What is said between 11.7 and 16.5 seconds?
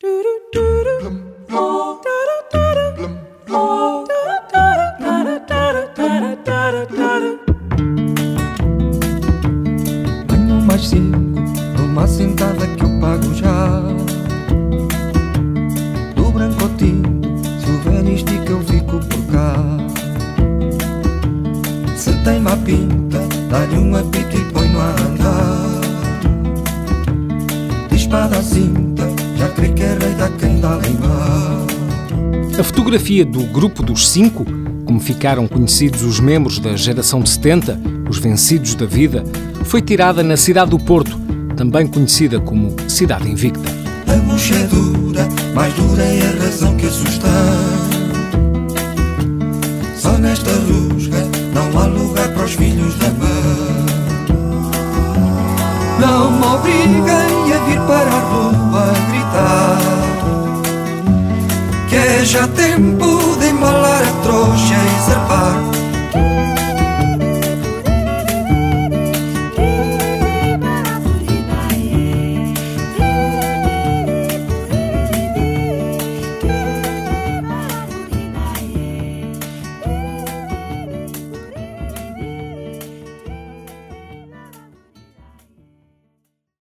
numa sentada que eu pago já. Do